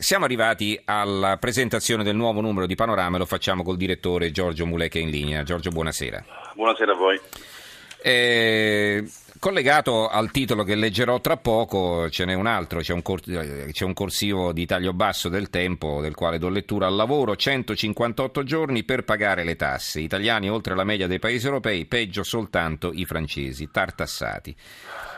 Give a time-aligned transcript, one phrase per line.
[0.00, 4.64] Siamo arrivati alla presentazione del nuovo numero di Panorama e lo facciamo col direttore Giorgio
[4.64, 5.42] Muleca in linea.
[5.42, 6.24] Giorgio, buonasera.
[6.54, 7.20] Buonasera a voi.
[8.02, 9.04] Eh,
[9.38, 13.84] collegato al titolo che leggerò tra poco, ce n'è un altro, c'è un, cor- c'è
[13.84, 18.84] un, corsivo di taglio basso del tempo del quale do lettura al lavoro, 158 giorni
[18.84, 23.68] per pagare le tasse, italiani oltre la media dei paesi europei, peggio soltanto i francesi,
[23.70, 24.56] tartassati.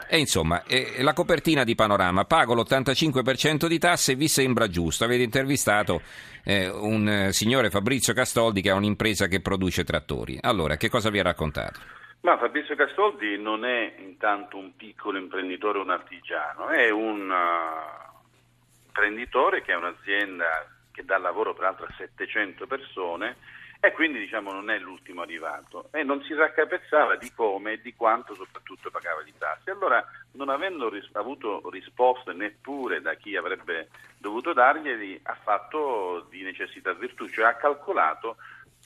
[0.09, 5.05] E insomma, eh, la copertina di Panorama, pago l'85% di tasse, vi sembra giusto?
[5.05, 6.03] Avete intervistato
[6.45, 10.39] eh, un eh, signore Fabrizio Castoldi che ha un'impresa che produce trattori.
[10.41, 11.81] Allora, che cosa vi ha raccontato?
[12.21, 18.87] Ma Fabrizio Castoldi non è intanto un piccolo imprenditore o un artigiano, è un uh,
[18.87, 23.37] imprenditore che ha un'azienda che dà lavoro peraltro a 700 persone
[23.85, 27.93] e quindi diciamo non è l'ultimo arrivato e non si raccapezzava di come e di
[27.97, 29.73] quanto soprattutto pagava di tasse.
[29.73, 36.43] Allora non avendo ris- avuto risposte neppure da chi avrebbe dovuto darglieli ha fatto di
[36.43, 38.37] necessità virtù, cioè ha calcolato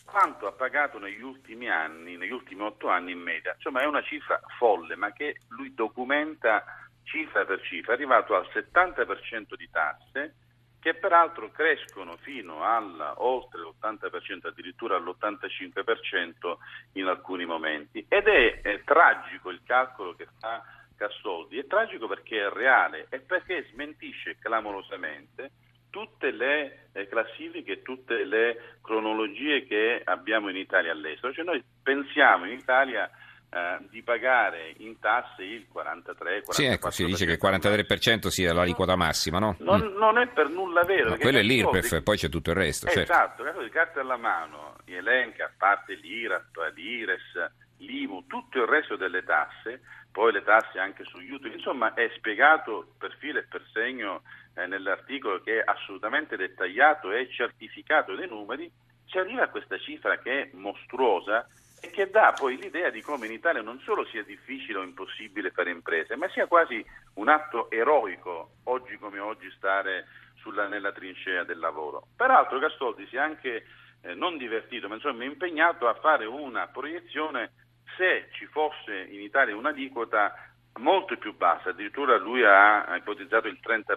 [0.06, 3.52] quanto ha pagato negli ultimi anni, negli ultimi otto anni in media.
[3.52, 6.64] Insomma è una cifra folle ma che lui documenta
[7.02, 10.34] cifra per cifra, è arrivato al 70% di tasse
[10.80, 16.56] che peraltro crescono fino al oltre l'80%, addirittura all'85%
[16.92, 18.04] in alcuni momenti.
[18.08, 20.62] Ed è, è tragico il calcolo che fa
[20.96, 25.50] Cassoldi, è tragico perché è reale e perché smentisce clamorosamente
[25.90, 31.32] tutte le eh, classifiche, tutte le cronologie che abbiamo in Italia all'estero.
[31.32, 33.10] Cioè noi pensiamo in Italia
[33.48, 38.26] eh, di pagare in tasse il 43 44 Sì, ecco, si dice che il 43%
[38.28, 39.56] sia l'aliquota massima, no?
[39.60, 39.96] Non, mm.
[39.96, 41.10] non, è per nulla vero.
[41.10, 42.86] Ma quello è l'IRPEF, e poi c'è tutto il resto.
[42.86, 43.12] Certo.
[43.12, 43.62] Esatto, certo.
[43.62, 49.80] di carta alla mano, elenca, a parte l'IRAP, l'IRES, l'IMU, tutto il resto delle tasse,
[50.10, 54.22] poi le tasse anche sugli utili, insomma è spiegato per filo e per segno
[54.54, 58.70] eh, nell'articolo che è assolutamente dettagliato e certificato dei numeri,
[59.06, 61.46] si arriva a questa cifra che è mostruosa
[61.86, 65.50] e che dà poi l'idea di come in Italia non solo sia difficile o impossibile
[65.52, 71.44] fare imprese, ma sia quasi un atto eroico oggi come oggi stare sulla, nella trincea
[71.44, 72.08] del lavoro.
[72.16, 73.66] Peraltro Castoldi si è anche
[74.02, 77.52] eh, non divertito, ma insomma impegnato a fare una proiezione
[77.96, 80.34] se ci fosse in Italia un'aliquota
[80.78, 83.94] molto più bassa, addirittura lui ha ipotizzato il 30%.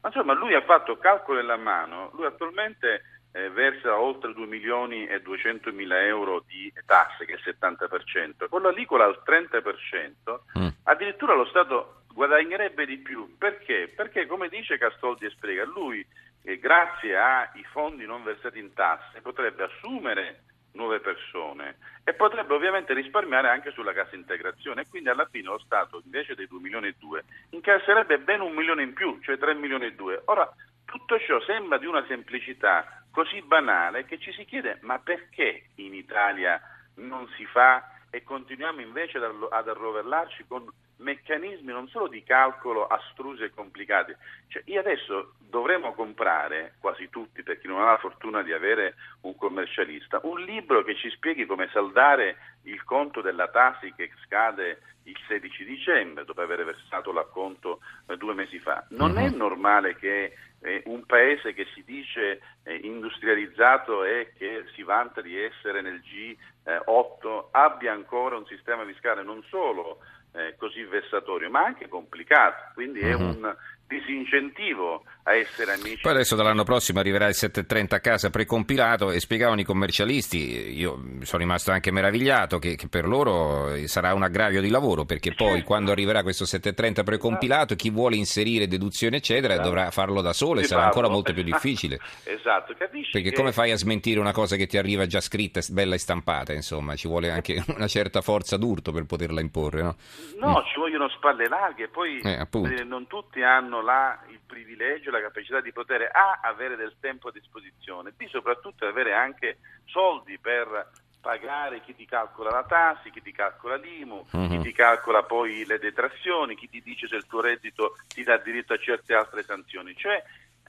[0.00, 5.06] Ma insomma lui ha fatto calcolo alla mano, lui attualmente eh, versa oltre 2 milioni
[5.06, 10.68] e 200 mila euro di tasse, che è il 70%, con l'aliquota al 30%, mm.
[10.84, 13.36] addirittura lo Stato guadagnerebbe di più.
[13.38, 13.92] Perché?
[13.94, 16.04] Perché come dice Castoldi e spiega, lui
[16.42, 20.42] eh, grazie ai fondi non versati in tasse potrebbe assumere
[20.72, 25.58] nuove persone e potrebbe ovviamente risparmiare anche sulla cassa integrazione e quindi alla fine lo
[25.58, 29.54] Stato invece dei 2 milioni e 2 incasserebbe ben un milione in più, cioè 3
[29.54, 30.22] milioni e 2.
[30.26, 30.50] Ora
[30.90, 35.94] tutto ciò sembra di una semplicità così banale che ci si chiede ma perché in
[35.94, 36.60] Italia
[36.96, 37.94] non si fa?
[38.10, 40.68] E continuiamo invece ad arrovellarci con
[41.00, 44.14] meccanismi non solo di calcolo astrusi e complicati.
[44.48, 48.94] Cioè, io adesso dovremmo comprare, quasi tutti, per chi non ha la fortuna di avere
[49.22, 54.80] un commercialista, un libro che ci spieghi come saldare il conto della Tasi che scade
[55.04, 58.84] il 16 dicembre, dopo aver versato l'acconto eh, due mesi fa.
[58.90, 59.36] Non è mhm.
[59.36, 65.38] normale che eh, un paese che si dice eh, industrializzato e che si vanta di
[65.38, 70.00] essere nel G8 abbia ancora un sistema fiscale non solo
[70.32, 72.72] eh, così vessatorio, ma anche complicato.
[72.74, 73.26] Quindi è mhm.
[73.26, 76.00] un disincentivo a essere amici.
[76.00, 81.02] Poi adesso dall'anno prossimo arriverà il 730 a casa precompilato e spiegavano i commercialisti, io
[81.22, 85.48] sono rimasto anche meravigliato che, che per loro sarà un aggravio di lavoro perché poi
[85.50, 85.66] certo.
[85.66, 89.68] quando arriverà questo 730 precompilato chi vuole inserire deduzioni eccetera esatto.
[89.68, 91.98] dovrà farlo da solo e sarà ancora molto più difficile.
[92.24, 93.10] esatto, capisci?
[93.12, 93.36] Perché che...
[93.36, 96.96] come fai a smentire una cosa che ti arriva già scritta, bella e stampata, insomma,
[96.96, 99.96] ci vuole anche una certa forza d'urto per poterla imporre, no?
[100.38, 100.66] No, mm.
[100.72, 105.60] ci vogliono spalle larghe, poi eh, eh, non tutti hanno la, il privilegio, la capacità
[105.60, 110.90] di poter A, avere del tempo a disposizione, B, soprattutto avere anche soldi per
[111.20, 114.48] pagare chi ti calcola la tassi, chi ti calcola l'IMU, uh-huh.
[114.48, 114.62] chi mhm.
[114.62, 118.72] ti calcola poi le detrazioni, chi ti dice se il tuo reddito ti dà diritto
[118.72, 119.94] a certe altre sanzioni.
[119.94, 120.22] Cioè,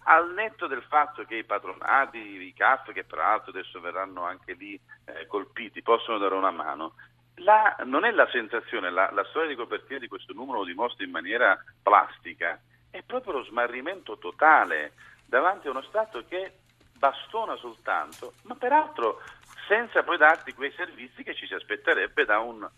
[0.03, 4.79] al netto del fatto che i patronati, i CAF, che peraltro adesso verranno anche lì
[5.05, 6.93] eh, colpiti, possono dare una mano,
[7.35, 11.05] la, non è la sensazione, la, la storia di copertina di questo numero lo dimostra
[11.05, 12.59] in maniera plastica,
[12.91, 14.93] è proprio lo smarrimento totale
[15.25, 16.59] davanti a uno Stato che
[16.93, 19.21] bastona soltanto, ma peraltro
[19.67, 22.69] senza poi darti quei servizi che ci si aspetterebbe da un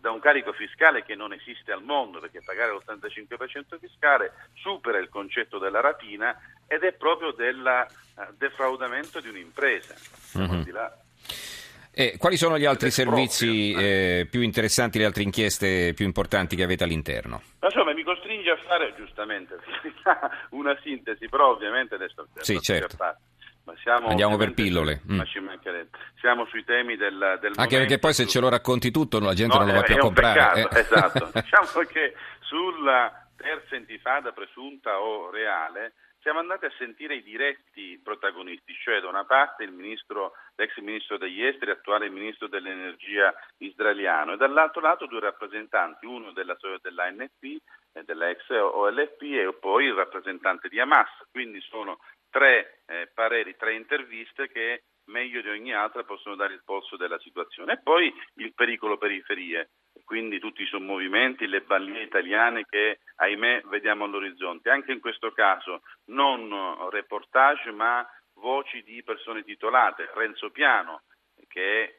[0.00, 5.08] da un carico fiscale che non esiste al mondo, perché pagare l'85% fiscale supera il
[5.08, 6.34] concetto della rapina
[6.66, 9.94] ed è proprio del uh, defraudamento di un'impresa.
[10.38, 10.62] Mm-hmm.
[11.92, 16.62] Eh, quali sono gli altri servizi eh, più interessanti, le altre inchieste più importanti che
[16.62, 17.42] avete all'interno?
[17.62, 19.58] Insomma, mi costringe a fare giustamente
[20.50, 22.96] una sintesi, però ovviamente adesso sì, certo.
[24.06, 25.00] Andiamo per pillole.
[25.10, 25.20] Mm.
[26.20, 29.56] Siamo sui temi del, del Anche perché poi se ce lo racconti tutto la gente
[29.56, 30.68] no, non lo va più a comprare.
[30.68, 30.78] Eh.
[30.80, 31.30] Esatto.
[31.34, 38.74] diciamo che sulla terza intifada presunta o reale siamo andati a sentire i diretti protagonisti,
[38.74, 44.82] cioè da una parte ministro, l'ex ministro degli esteri, attuale ministro dell'energia israeliano, e dall'altro
[44.82, 47.42] lato due rappresentanti, uno della, dell'ANP,
[47.92, 51.08] eh, dell'ex OLP e poi il rappresentante di Hamas.
[51.30, 51.98] Quindi sono
[52.28, 57.18] tre eh, pareri, tre interviste che meglio di ogni altra possono dare il polso della
[57.20, 57.72] situazione.
[57.72, 59.70] E poi il pericolo periferie,
[60.10, 64.68] quindi tutti i sommovimenti, le banlieue italiane che ahimè vediamo all'orizzonte.
[64.68, 68.04] Anche in questo caso non reportage ma
[68.34, 70.10] voci di persone titolate.
[70.12, 71.02] Renzo Piano,
[71.46, 71.94] che è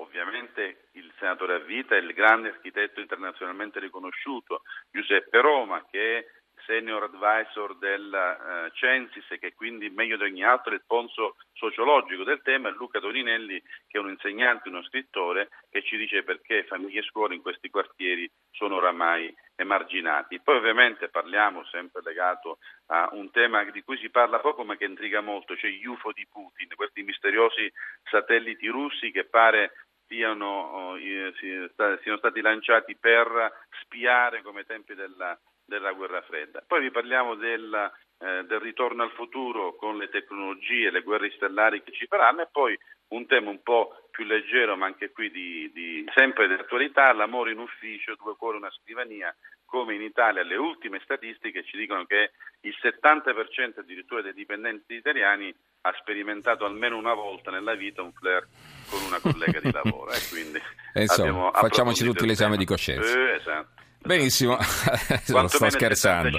[0.00, 6.26] ovviamente il senatore a vita, il grande architetto internazionalmente riconosciuto, Giuseppe Roma, che è
[6.68, 12.24] senior advisor del uh, Censis che quindi meglio di ogni altro è il ponzo sociologico
[12.24, 16.64] del tema, e Luca Toninelli che è un insegnante, uno scrittore che ci dice perché
[16.64, 20.40] famiglie e scuole in questi quartieri sono oramai emarginati.
[20.40, 24.84] Poi ovviamente parliamo sempre legato a un tema di cui si parla poco ma che
[24.84, 27.72] intriga molto, cioè gli UFO di Putin, questi misteriosi
[28.04, 29.72] satelliti russi che pare
[30.06, 35.38] siano, eh, siano stati lanciati per spiare come tempi della
[35.68, 36.64] della guerra fredda.
[36.66, 41.82] Poi vi parliamo del, eh, del ritorno al futuro con le tecnologie, le guerre stellari
[41.82, 42.76] che ci faranno e poi
[43.08, 47.52] un tema un po' più leggero ma anche qui di, di, sempre di attualità, l'amore
[47.52, 49.34] in ufficio, due cuori una scrivania,
[49.64, 52.32] come in Italia le ultime statistiche ci dicono che
[52.62, 58.48] il 70% addirittura dei dipendenti italiani ha sperimentato almeno una volta nella vita un flirt
[58.88, 60.10] con una collega di lavoro.
[60.12, 60.60] Eh, quindi
[60.94, 63.12] insomma, facciamoci tutti l'esame di coscienza.
[63.12, 63.86] Eh, esatto.
[64.08, 64.56] Benissimo,
[65.20, 66.38] sto scherzando.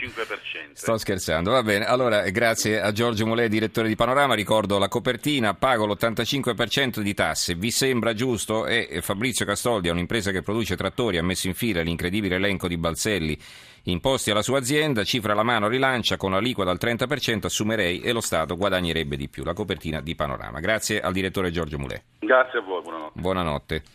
[0.73, 1.85] Sto scherzando, va bene.
[1.85, 4.33] Allora, grazie a Giorgio Mulè, direttore di Panorama.
[4.33, 7.53] Ricordo la copertina, pago l'85% di tasse.
[7.53, 8.65] Vi sembra giusto?
[8.65, 13.37] E Fabrizio Castoldi un'impresa che produce trattori, ha messo in fila l'incredibile elenco di balzelli
[13.83, 18.21] imposti alla sua azienda, cifra alla mano, rilancia con l'aliquota al 30%, assumerei e lo
[18.21, 19.43] Stato guadagnerebbe di più.
[19.43, 20.59] La copertina di Panorama.
[20.59, 22.01] Grazie al direttore Giorgio Mulè.
[22.19, 23.19] Grazie a voi, buonanotte.
[23.19, 23.83] Buonanotte.